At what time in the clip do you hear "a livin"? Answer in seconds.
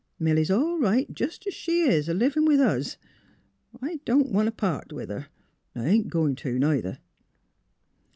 2.09-2.43